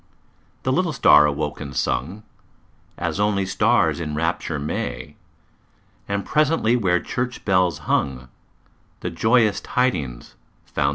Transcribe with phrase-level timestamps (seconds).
[0.63, 2.23] The little star awoke and sung
[2.97, 5.15] As only stars in rapture may,
[6.07, 8.27] And presently where church bells hung
[9.01, 10.33] The joyous tidings
[10.65, 10.89] found their way.